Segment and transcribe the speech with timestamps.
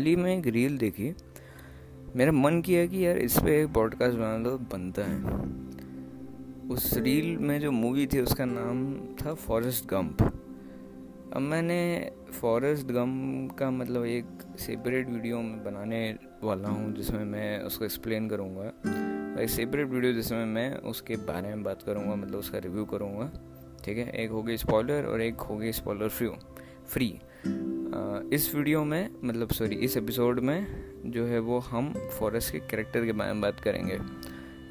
[0.00, 1.12] हाल ही में एक रील देखी।
[2.16, 7.36] मेरा मन किया कि यार इस पर एक पॉडकास्ट बना लो बनता है। उस रील
[7.38, 11.80] में जो मूवी थी उसका नाम था फॉरेस्ट गंप अब मैंने
[12.32, 13.12] फॉरेस्ट गम
[13.58, 14.24] का मतलब एक
[14.58, 18.66] सेपरेट वीडियो में बनाने वाला हूँ, जिसमें मैं उसको एक्सप्लेन करूँगा।
[19.42, 23.30] एक सेपरेट वीडियो जिसमें मैं उसके बारे में बात करूँगा मतलब उसका रिव्यू करूँगा।
[23.84, 24.10] ठीक है?
[24.10, 26.30] एक होगी स्पॉलर और एक होगी स्पॉलर फ्री
[26.86, 27.20] फ्री
[28.32, 30.66] इस वीडियो में मतलब सॉरी, इस एपिसोड में
[31.06, 33.98] जो है वो हम फॉरेस्ट के कैरेक्टर के बारे में बात करेंगे।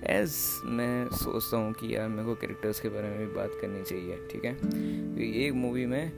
[0.04, 3.84] एज मैं सोचता हूँ कि यार मेरे को कैरेक्टर्स के बारे में भी बात करनी
[3.84, 4.54] चाहिए, ठीक है?
[4.54, 6.12] क्योंकि एक मूवी में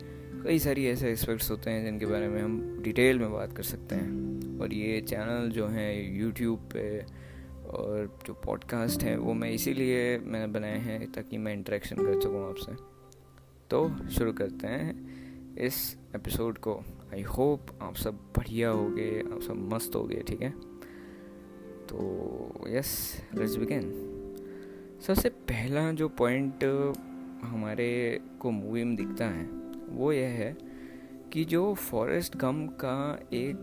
[0.43, 3.95] कई सारी ऐसे एस्पेक्ट्स होते हैं जिनके बारे में हम डिटेल में बात कर सकते
[3.95, 6.99] हैं। और ये चैनल जो है यूट्यूब पे
[7.67, 12.49] और जो पॉडकास्ट हैं, वो मैं इसीलिए मैंने बनाए हैं ताकि मैं इंटरेक्शन कर सकूँ
[12.49, 12.71] आपसे।
[13.69, 16.83] तो शुरू करते हैं इस एपिसोड को
[17.13, 20.49] आई होप आप सब बढ़िया हो गए आप सब मस्त हो गए ठीक है?
[21.87, 23.91] तो यस लेट्स बिगिन
[25.07, 26.63] सबसे पहला जो पॉइंट
[27.43, 29.45] हमारे को मूवी में दिखता है,
[29.89, 30.57] वो यह है
[31.33, 33.55] कि जो फॉरेस्ट गम का एक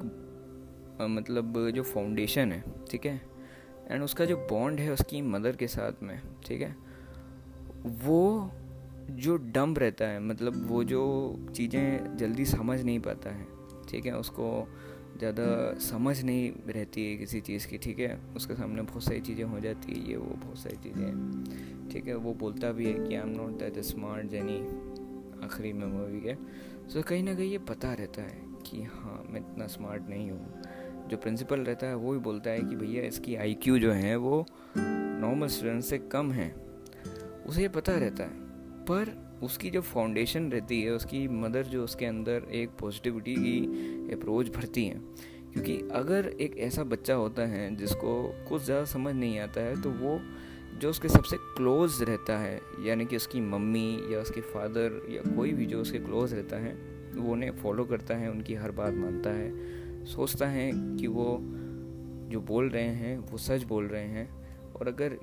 [1.01, 3.21] मतलब जो फाउंडेशन है, ठीक है?
[3.91, 6.77] एंड उसका जो बॉन्ड है उसकी मदर के साथ में, ठीक है?
[7.87, 8.51] वो
[9.11, 11.03] जो डम रहता है मतलब वो जो
[11.57, 13.47] चीज़ें जल्दी समझ नहीं पाता है,
[13.91, 14.17] ठीक है?
[14.17, 14.69] उसको
[15.19, 18.19] ज़्यादा समझ नहीं रहती है किसी चीज़ की, ठीक है?
[18.37, 22.15] उसके सामने बहुत सारी चीज़ें हो जाती है, ये वो बहुत सारी चीज़ें ठीक है?
[22.15, 24.59] वो बोलता भी है कि I am not that smart Jenny
[25.45, 26.35] आखिरी में मूवी के।
[26.89, 30.63] सो कहीं ना कहीं ये पता रहता है कि हाँ मैं इतना स्मार्ट नहीं हूँ।
[31.09, 34.47] जो प्रिंसिपल रहता है, वो भी बोलता है कि भैया, इसकी आईक्यू जो है, वो
[34.79, 36.51] नॉर्मल स्टूडेंट से कम है।
[37.47, 38.48] उसे ये पता रहता है।
[38.91, 44.49] पर उसकी जो फाउंडेशन रहती है, उसकी मदर जो उसके अंदर एक पॉजिटिविटी की अप्रोच
[44.49, 45.01] भरती है।
[45.53, 48.13] क्योंकि अगर एक ऐसा बच्चा होता है जिसको
[48.49, 50.19] कुछ ज़्यादा समझ नहीं आता है तो वो
[50.81, 55.53] जो उसके सबसे क्लोज रहता है, यानी कि उसकी मम्मी या उसके फादर या कोई
[55.53, 56.73] भी जो उसके क्लोज रहता है,
[57.17, 61.39] वो उन्हें फॉलो करता है, उनकी हर बात मानता है। सोचता है कि वो
[62.31, 64.29] जो बोल रहे हैं, वो सच बोल रहे हैं।
[64.73, 65.19] और अगर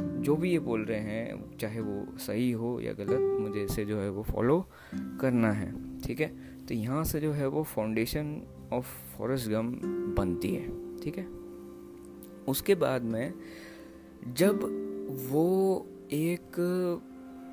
[0.00, 4.00] जो भी ये बोल रहे हैं, चाहे वो सही हो या गलत, मुझे इसे जो
[4.00, 4.68] है वो फॉलो
[5.20, 6.32] करना है, ठीक है?
[6.66, 8.42] तो यहाँ से जो है वो फाउंडेशन
[8.72, 8.86] ऑफ़
[9.18, 9.72] फॉरेस्ट गम
[10.14, 11.26] बनती है, ठीक है?
[12.48, 13.34] उसके बाद में
[14.36, 14.60] जब
[15.30, 16.60] वो एक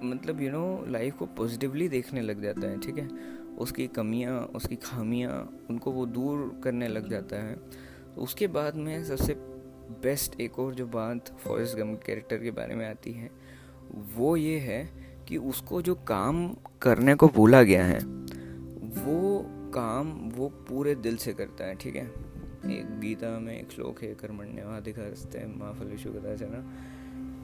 [0.03, 3.09] मतलब यू नो लाइफ को पॉजिटिवली देखने लग जाता है, ठीक है?
[3.57, 7.55] उसकी कमियाँ, उसकी खामियाँ, उनको वो दूर करने लग जाता है
[8.15, 9.33] तो उसके बाद में सबसे
[9.91, 13.31] बेस्ट एक और जो बात फॉरेस्ट गम कैरेक्टर के बारे में आती है,
[14.17, 14.89] वो ये है
[15.27, 17.99] कि उसको जो काम करने को बोला गया है,
[19.05, 22.05] वो काम वो पूरे दिल से करता है, ठीक है?
[22.65, 26.59] एक गीता में एक श्लोक है, कर्मण्य कर्मण्यवाधिकारस्ते माँ फलेशु कदाचना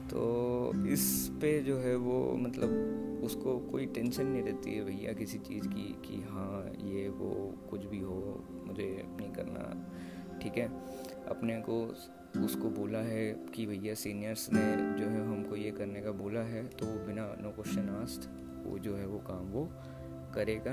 [0.02, 5.38] तो इस पे जो है वो मतलब उसको कोई टेंशन नहीं रहती है भैया किसी
[5.38, 9.92] चीज़ की, कि हाँ ये वो कुछ भी हो, मुझे नहीं करना,
[10.42, 10.68] ठीक है?
[11.32, 11.82] अपने को
[12.44, 14.60] उसको बोला है कि भैया सीनियर्स ने
[14.98, 18.28] जो है हमको ये करने का बोला है तो वो बिना नो क्वेश्चन आस्ट
[18.66, 19.68] वो जो है वो काम वो
[20.34, 20.72] करेगा।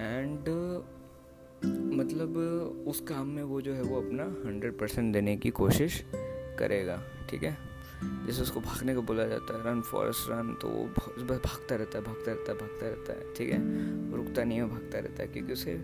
[0.00, 0.48] एंड
[1.94, 2.36] मतलब
[2.88, 6.02] उस काम में वो जो है वो अपना हंड्रेड परसेंट देने की कोशिश
[6.58, 7.56] करेगा, ठीक है?
[8.26, 12.04] जैसे उसको भागने को बोला जाता है रन फॉरेस्ट रन तो वो भागता रहता है,
[12.04, 13.58] भागता रहता है, भागता रहता है, ठीक है?
[14.16, 15.74] रुकता नहीं है, भागता रहता है, क्योंकि उसे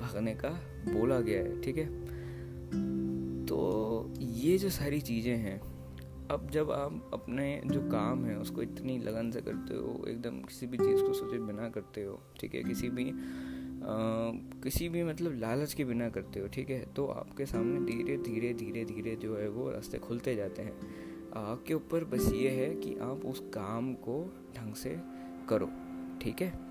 [0.00, 0.50] भागने का
[0.88, 2.05] बोला गया है, ठीक है?
[3.48, 5.60] तो ये जो सारी चीज़ें हैं
[6.30, 10.66] अब जब आप अपने जो काम है उसको इतनी लगन से करते हो एकदम किसी
[10.66, 12.62] भी चीज़ को सोचे बिना करते हो ठीक है?
[12.62, 13.14] किसी भी आ,
[14.62, 16.94] किसी भी मतलब लालच के बिना करते हो ठीक है?
[16.94, 20.72] तो आपके सामने धीरे धीरे धीरे धीरे जो है वो रास्ते खुलते जाते हैं।
[21.32, 25.00] आपके ऊपर बस ये है कि आप उस काम को ढंग से
[25.48, 25.70] करो
[26.22, 26.65] ठीक है?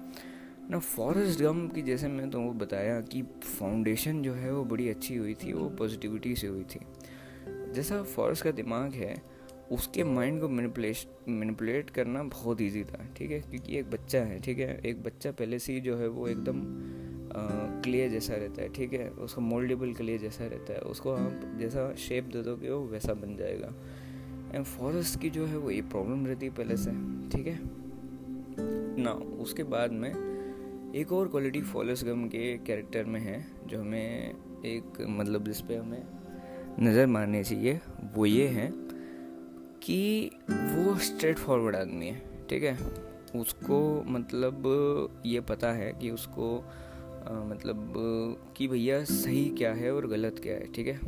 [0.69, 5.15] ना फॉरेस्ट गम की जैसे मैंने तुमको बताया कि फाउंडेशन जो है वो बड़ी अच्छी
[5.15, 6.79] हुई थी वो पॉजिटिविटी से हुई थी।
[7.73, 9.21] जैसा फॉरेस्ट का दिमाग है
[9.71, 13.39] उसके माइंड को मैनिपुलेट मैनिपुलेट करना बहुत इजी था ठीक है?
[13.41, 14.79] क्योंकि एक बच्चा है ठीक है?
[14.85, 16.61] एक बच्चा पहले से ही जो है वो एकदम
[17.83, 19.09] क्लियर जैसा रहता है ठीक है?
[19.09, 23.35] उसका मोल्डेबल क्लियर जैसा रहता है। उसको आप जैसा शेप दे दोगे वो वैसा बन
[23.37, 23.73] जाएगा।
[24.55, 26.91] एंड फॉरेस्ट की जो है वो ये प्रॉब्लम रहती है पहले से
[27.29, 27.59] ठीक है?
[29.03, 30.34] ना उसके बाद में
[30.95, 34.29] एक और क्वालिटी फॉरेस्ट गम के कैरेक्टर में है जो हमें
[34.65, 36.03] एक मतलब जिस पे हमें
[36.79, 37.81] नज़र मारनी चाहिए
[38.13, 38.71] वो ये है
[39.83, 42.77] कि वो स्ट्रेट फॉरवर्ड आदमी है ठीक है?
[43.39, 44.63] उसको मतलब
[45.25, 46.59] ये पता है कि उसको
[47.27, 47.93] आ, मतलब
[48.57, 50.99] कि भैया सही क्या है और गलत क्या है ठीक है?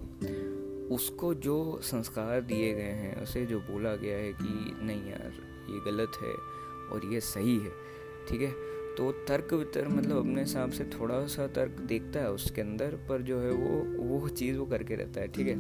[0.87, 5.31] उसको जो संस्कार दिए गए हैं उसे जो बोला गया है कि नहीं यार
[5.69, 6.33] ये गलत है
[6.91, 7.71] और ये सही है
[8.29, 8.76] ठीक है?
[8.97, 13.21] तो तर्क वितर्क मतलब अपने हिसाब से थोड़ा सा तर्क देखता है उसके अंदर, पर
[13.21, 15.55] जो है वो वो चीज़ वो करके रहता है, ठीक है?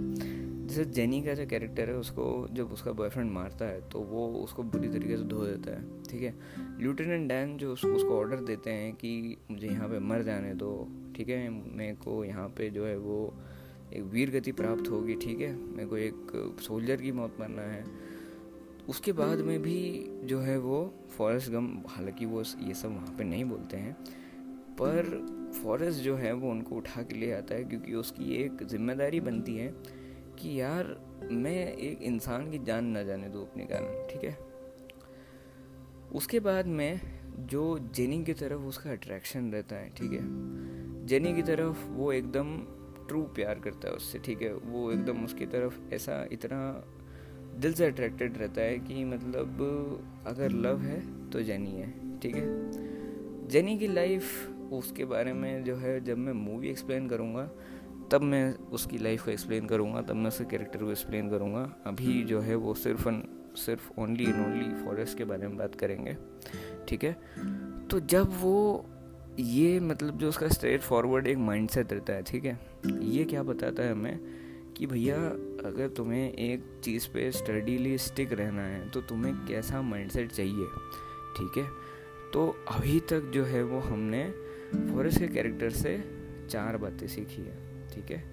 [0.67, 4.63] जैसे जेनी का जो कैरेक्टर है, उसको जब उसका बॉयफ्रेंड मारता है तो वो उसको
[4.63, 6.33] बुरी तरीके से धो देता है, ठीक है?
[6.81, 10.71] लेफ्टिनेंट डैन जो उसको उसको ऑर्डर देते हैं कि मुझे यहाँ पे मर जाने दो,
[11.15, 11.49] ठीक है?
[11.49, 13.33] मेरे को यहाँ पे जो है वो
[13.93, 15.55] एक वीर गति प्राप्त होगी, ठीक है?
[15.55, 17.83] मेरे को एक सोल्जर की मौत मरना है।
[18.89, 23.23] उसके बाद में भी जो है वो फॉरेस्ट गम, हालाँकि वो ये सब वहाँ पे
[23.23, 23.93] नहीं बोलते हैं,
[24.81, 25.03] पर
[25.63, 29.55] फॉरेस्ट जो है वो उनको उठा के ले आता है क्योंकि उसकी एक ज़िम्मेदारी बनती
[29.55, 29.73] है
[30.39, 30.95] कि यार,
[31.31, 34.37] मैं एक इंसान की जान ना जाने दूँ अपने कारण, ठीक है?
[36.13, 37.01] उसके बाद में
[37.39, 40.19] जो जेनी की तरफ़ उसका अट्रैक्शन रहता है, ठीक है?
[41.05, 42.57] जेनी की तरफ़ वो एकदम
[43.07, 44.53] ट्रू प्यार करता है उससे, ठीक है?
[44.53, 46.87] वो एकदम उसकी तरफ़ ऐसा इतना
[47.59, 49.61] दिल से अट्रैक्टेड रहता है कि मतलब
[50.27, 52.71] अगर लव है तो जेनी है ठीक है?
[53.47, 57.51] जेनी की लाइफ उसके बारे में जो है जब मैं मूवी एक्सप्लेन करूँगा
[58.11, 62.23] तब मैं उसकी लाइफ को एक्सप्लेन करूँगा तब मैं उसके कैरेक्टर को एक्सप्लेन करूँगा। अभी
[62.23, 63.09] जो है वो सिर्फ़
[63.55, 66.17] सिर्फ़ ओनली एंड ओनली फॉरेस्ट के बारे में बात करेंगे
[66.87, 67.13] ठीक है?
[67.87, 68.85] तो जब वो
[69.39, 72.59] ये मतलब जो उसका स्ट्रेट फॉरवर्ड एक माइंडसेट रहता है ठीक है?
[73.01, 74.19] ये क्या बताता है हमें
[74.77, 75.17] कि भैया
[75.67, 80.65] अगर तुम्हें एक चीज़ पे स्टडीली स्टिक रहना है तो तुम्हें कैसा माइंडसेट चाहिए?
[81.37, 81.67] ठीक है?
[82.33, 84.31] तो अभी तक जो है वो हमने
[84.75, 86.03] फॉरेस्ट के कैरेक्टर से
[86.49, 88.31] चार बातें सीखी है। ठीक है?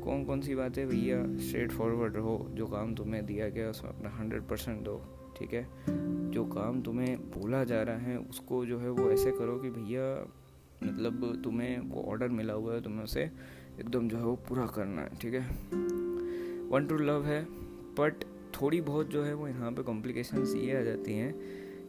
[0.00, 4.10] कौन कौन सी बातें भैया स्ट्रेट फॉरवर्ड रहो जो काम तुम्हें दिया गया उसमें अपना
[4.10, 5.02] हंड्रेड परसेंट दो।
[5.38, 5.68] ठीक है?
[6.30, 10.32] जो काम तुम्हें बोला जा रहा है, उसको जो है वो ऐसे करो कि भैया
[10.82, 13.22] मतलब तुम्हें वो ऑर्डर मिला हुआ है, तुम्हें उसे
[13.80, 15.42] एकदम जो है वो पूरा करना है। ठीक है?
[16.68, 17.44] वन टू लव है
[17.98, 18.24] बट
[18.62, 21.34] थोड़ी बहुत जो है वो यहाँ पे कॉम्प्लिकेशंस ये आ जाती हैं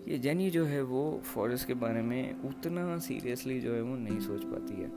[0.06, 4.20] कि जेनी जो है वो फॉरेस्ट के बारे में उतना सीरियसली जो है वो नहीं
[4.20, 4.90] सोच पाती है।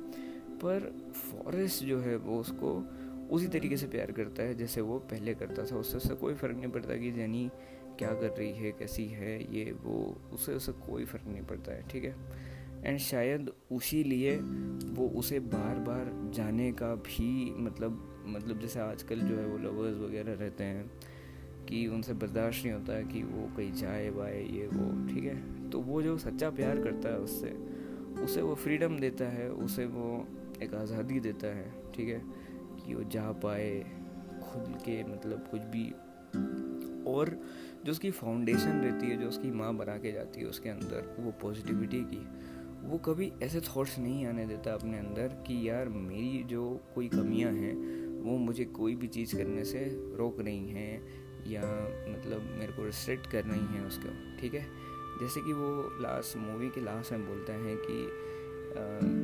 [0.57, 2.85] पर फॉरेस्ट जो है वो उसको
[3.31, 6.57] उसी तरीके से प्यार करता है जैसे वो पहले करता था। उससे उससे कोई फ़र्क
[6.57, 7.51] नहीं पड़ता कि जेनी
[7.99, 11.89] क्या कर रही है, कैसी है, ये वो, उससे उससे कोई फ़र्क नहीं पड़ता है,
[11.89, 12.17] ठीक है?
[12.85, 14.37] एंड शायद उसी लिए
[14.85, 19.97] वो उसे बार बार जाने का भी मतलब मतलब जैसे आजकल जो है वो लवर्स
[19.97, 20.91] वगैरह रहते हैं,
[21.69, 25.71] कि उनसे बर्दाश्त नहीं होता कि वो कहीं जाए वाए ये, वो, ठीक है?
[25.71, 27.51] तो वो जो सच्चा प्यार करता है उससे,
[28.23, 30.29] उसे वो फ्रीडम देता है, उसे वो
[30.63, 32.23] एक आज़ादी देता है, ठीक है?
[32.87, 33.81] कि वो जा पाए,
[34.43, 35.91] खुद के मतलब कुछ भी।
[37.11, 37.43] और
[37.85, 41.31] जो उसकी फाउंडेशन रहती है, जो उसकी माँ बना के जाती है उसके अंदर, वो
[41.31, 42.27] पॉजिटिविटी की,
[42.89, 47.53] वो कभी ऐसे थॉट्स नहीं आने देता अपने अंदर कि यार मेरी जो कोई कमियाँ
[47.53, 49.85] हैं वो मुझे कोई भी चीज़ करने से
[50.17, 51.03] रोक रही हैं
[51.47, 51.63] या
[52.09, 54.67] मतलब मेरे को रिस्ट्रिक्ट कर रही हैं उसको, ठीक है?
[55.21, 57.99] जैसे कि वो लास्ट मूवी के लास्ट में बोलता है कि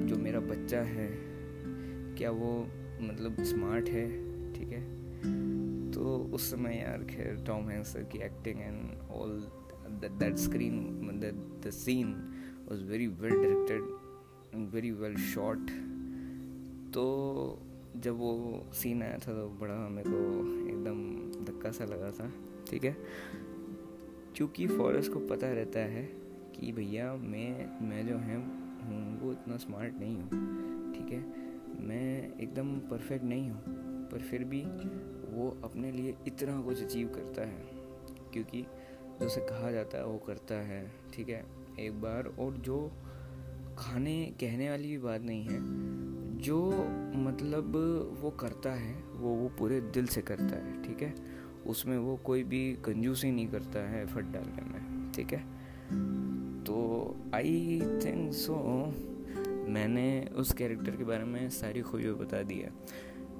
[0.06, 1.08] जो मेरा बच्चा है,
[2.18, 2.68] क्या वो
[3.00, 4.06] मतलब स्मार्ट है,
[4.52, 4.82] ठीक है?
[5.92, 9.30] तो उस समय यार खैर टॉम हैंक्स की acting and all
[10.02, 10.74] that screen
[11.66, 12.14] the scene
[12.70, 15.70] was very well directed very well shot
[16.94, 17.04] तो
[17.96, 20.16] जब वो सीन आया था तो बड़ा मेरे को
[20.68, 22.32] एकदम धक्का सा लगा था,
[22.70, 22.96] ठीक है?
[24.36, 26.04] क्योंकि फॉरेस्ट को पता रहता है
[26.54, 28.36] कि भैया मैं मैं जो है,
[28.86, 30.28] हूँ, वो इतना स्मार्ट नहीं हूँ,
[30.92, 31.24] ठीक है?
[31.86, 33.60] मैं एकदम परफेक्ट नहीं हूँ,
[34.08, 34.62] पर फिर भी
[35.34, 37.68] वो अपने लिए इतना कुछ अचीव करता है,
[38.32, 38.66] क्योंकि
[39.20, 41.44] जो उसे कहा जाता है, वो करता है, ठीक है?
[41.80, 42.92] एक बार और जो
[43.78, 45.58] खाने, कहने वाली भी बात नहीं है
[46.38, 46.58] जो
[47.16, 47.76] मतलब
[48.20, 51.14] वो करता है, वो वो पूरे दिल से करता है, ठीक है?
[51.66, 55.40] उसमें वो कोई भी कंजूसी नहीं करता है एफर्ट डालने में, ठीक है?
[56.64, 58.54] तो आई थिंक सो
[59.68, 62.72] मैंने उस कैरेक्टर के बारे में सारी खूबियाँ बता दी है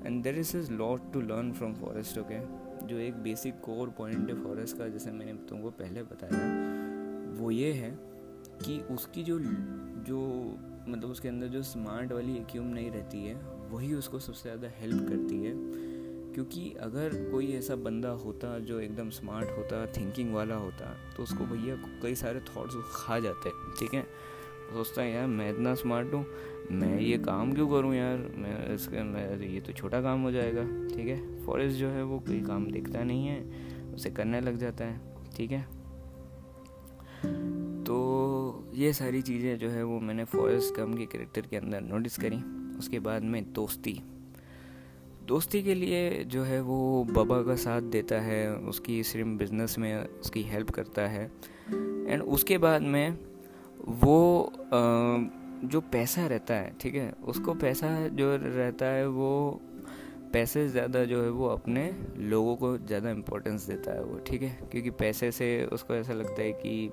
[0.07, 2.41] and there is is lot to learn from Forrest okay
[2.87, 6.43] जो एक बेसिक कोर पॉइंट है फॉरेस्ट का, जैसे मैंने तुमको पहले बताया,
[7.41, 7.91] वो ये है
[8.65, 9.39] कि उसकी जो
[10.09, 10.21] जो
[10.89, 13.35] मतलब उसके अंदर जो स्मार्ट वाली एक्यूम नहीं रहती है,
[13.71, 15.53] वही उसको सबसे ज़्यादा हेल्प करती है।
[16.35, 21.45] क्योंकि अगर कोई ऐसा बंदा होता जो एकदम स्मार्ट होता थिंकिंग वाला होता तो उसको
[21.45, 24.03] भैया कई सारे थॉट्स खा जाते, ठीक है?
[24.73, 26.25] सोचता है, यार, मैं इतना स्मार्ट हूँ,
[26.71, 28.19] मैं ये काम क्यों करूँ यार?
[28.37, 31.45] मैं इसके मैं ये तो छोटा काम हो जाएगा, ठीक है?
[31.47, 35.01] फॉरेस्ट जो है वो कोई काम देखता नहीं है, उसे करने लग जाता है,
[35.37, 35.67] ठीक है?
[38.79, 42.37] ये सारी चीज़ें जो है वो मैंने फॉरेस्ट गम के करेक्टर के अंदर नोटिस करी।
[42.79, 43.93] उसके बाद में दोस्ती।
[45.27, 49.97] दोस्ती के लिए जो है वो बाबा का साथ देता है, उसकी सिर्फ़ बिज़नेस में
[49.97, 51.25] उसकी हेल्प करता है।
[52.09, 53.19] एंड उसके बाद में
[53.99, 54.53] वो
[55.65, 59.61] जो पैसा रहता है, ठीक है, उसको पैसा जो रहता है वो
[60.33, 64.59] पैसे ज़्यादा जो है वो अपने लोगों को ज़्यादा इम्पोर्टेंस देता है वो, ठीक है?
[64.71, 66.91] क्योंकि पैसे से उसको ऐसा लगता है कि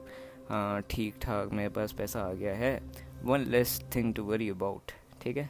[0.90, 2.80] ठीक ठाक मेरे पास पैसा आ गया है।
[3.24, 5.50] One less thing to worry about ठीक है?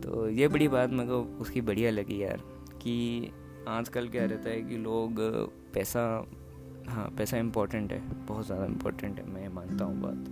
[0.00, 2.40] तो ये बड़ी बात मेरे को उसकी बढ़िया लगी यार,
[2.82, 3.30] कि
[3.68, 5.20] आजकल क्या रहता है कि लोग
[5.74, 6.02] पैसा
[6.88, 10.28] हाँ पैसा इम्पोर्टेंट है, बहुत ज़्यादा इम्पोर्टेंट है, मैं मानता हूँ बात।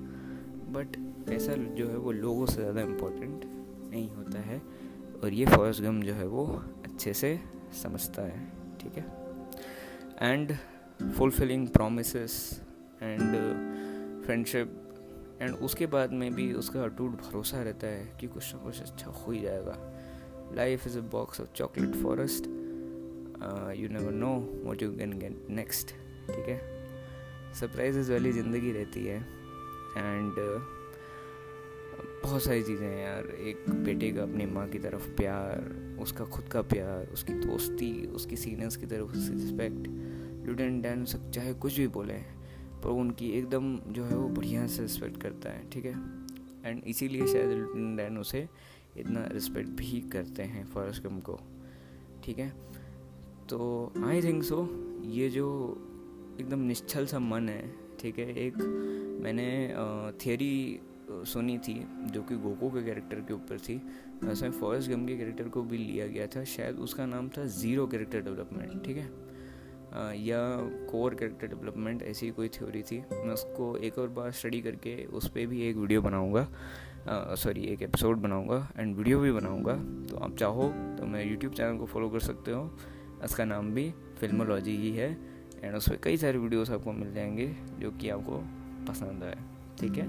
[0.74, 0.96] बट
[1.26, 3.44] पैसा जो है वो लोगों से ज़्यादा इम्पोर्टेंट
[3.90, 4.60] नहीं होता है,
[5.22, 6.44] और ये फॉरेस्ट गम जो है वो
[6.84, 7.38] अच्छे से
[7.82, 8.40] समझता है,
[8.80, 9.04] ठीक है?
[10.22, 10.52] And
[11.12, 13.71] fulfilling promise and
[14.24, 14.78] friendship
[15.40, 19.10] and उसके बाद में भी उसका अटूट भरोसा रहता है कि कुछ ना कुछ अच्छा
[19.10, 19.76] हो ही जाएगा।
[20.56, 22.46] Life is a box of chocolate Forrest
[23.78, 25.88] you never know what you can get next
[26.26, 26.60] ठीक है?
[27.60, 30.60] सरप्राइजेज वाली ज़िंदगी रहती है एंड uh,
[32.24, 36.48] बहुत सारी चीज़ें हैं यार। एक बेटे का अपनी माँ की तरफ़ प्यार उसका खुद
[36.48, 39.88] का प्यार उसकी दोस्ती उसकी सीनियर्स की तरफ़ उसकी रिस्पेक्ट
[40.46, 42.20] लुटेंट डैन सब चाहे कुछ भी बोले
[42.82, 45.94] पर उनकी एकदम जो है वो बढ़िया से रिस्पेक्ट करता है, ठीक है?
[46.64, 48.46] एंड इसीलिए शायद डैन उसे
[48.98, 51.38] इतना रिस्पेक्ट भी करते हैं फॉरेस्ट गम को,
[52.24, 52.48] ठीक है?
[53.48, 54.68] तो आई थिंक सो
[55.06, 55.48] ये जो
[56.40, 58.34] एकदम निश्चल सा मन है, ठीक है?
[58.36, 58.56] एक
[59.22, 59.48] मैंने
[60.24, 61.74] थियरी सुनी थी,
[62.04, 63.74] जो कि गोको के कैरेक्टर के ऊपर थी।
[64.22, 67.86] वैसे फॉरेस्ट गम के कैरेक्टर को भी लिया गया था, शायद उसका नाम था ज़ीरो
[67.86, 69.10] कैरेक्टर डेवलपमेंट ठीक है?
[70.16, 70.40] या
[70.90, 75.28] कोर कैरेक्टर डेवलपमेंट ऐसी कोई थ्योरी थी, मैं उसको एक और बार स्टडी करके उस
[75.28, 76.46] पर भी एक वीडियो बनाऊँगा।
[77.36, 79.74] सॉरी एक एपिसोड बनाऊँगा एंड वीडियो भी बनाऊँगा।
[80.10, 80.68] तो आप चाहो
[80.98, 82.62] तो मैं यूट्यूब चैनल को फॉलो कर सकते हो।
[83.24, 85.10] उसका नाम भी फिल्मोलॉजी ही है
[85.62, 87.46] एंड उस पर कई सारे वीडियोस आपको मिल जाएँगे
[87.78, 88.38] जो कि आपको
[88.88, 89.36] पसंद आए।
[89.80, 90.06] ठीक है?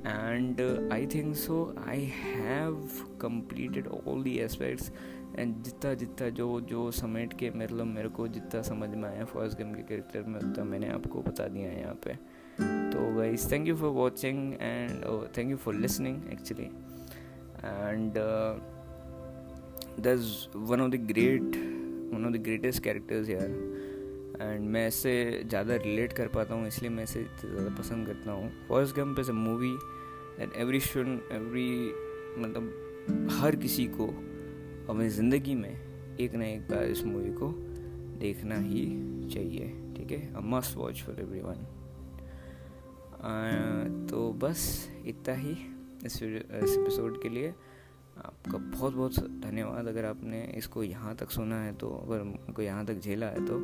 [0.00, 0.60] And
[0.92, 1.56] I think so
[1.86, 2.74] I have
[3.20, 4.92] completed all the aspects
[5.40, 9.72] जितना जितना जो जो समेट के मतलब मेरे को जितना समझ में आया फ़र्स्ट गेम
[9.74, 12.14] के कैरेक्टर में, उतना मैंने आपको बता दिया है यहाँ पे।
[12.92, 15.04] तो guys thank you for watching and
[15.36, 18.14] thank you for listening actually and
[20.04, 21.56] that's one of the great
[22.14, 23.50] one of the greatest characters यार
[24.42, 28.50] एंड मैं इससे ज़्यादा रिलेट कर पाता हूँ, इसलिए मैं इसे ज़्यादा पसंद करता हूँ।
[28.68, 29.76] Forrest Gump movie
[30.38, 31.70] that every should every
[32.38, 34.06] मतलब हर किसी को
[34.90, 37.48] अपनी ज़िंदगी में एक ना एक बार इस मूवी को
[38.20, 38.84] देखना ही
[39.32, 40.34] चाहिए, ठीक है?
[40.34, 41.66] A must watch for everyone
[44.10, 44.62] तो बस
[45.06, 45.56] इतना ही
[46.06, 47.48] इस इस एपिसोड के लिए।
[48.18, 52.84] आपका बहुत बहुत धन्यवाद। अगर आपने इसको यहाँ तक सुना है तो अगर को यहाँ
[52.86, 53.58] तक झेला है तो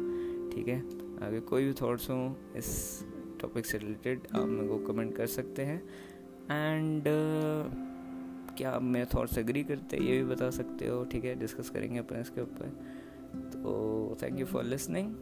[0.50, 0.80] ठीक है?
[1.18, 2.68] अगर कोई भी थॉट्स हो इस
[3.40, 5.82] टॉपिक से रिलेटेड आप मेरे को कमेंट कर सकते हैं।
[6.50, 7.04] एंड
[8.56, 11.70] क्या आप मेरे थॉट्स एग्री करते हैं, ये भी बता सकते हो, ठीक है डिस्कस
[11.70, 12.68] करेंगे अपने इसके ऊपर।
[13.52, 15.14] तो थैंक यू फॉर लिसनिंग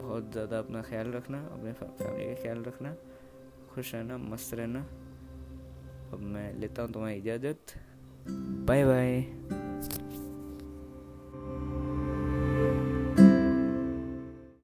[0.00, 2.94] बहुत ज़्यादा अपना ख्याल रखना, अपने फैमिली का ख्याल रखना,
[3.74, 4.86] खुश रहना, मस्त रहना।
[6.12, 7.74] अब मैं लेता हूँ तुम्हारी इजाज़त।
[8.68, 9.67] Bye bye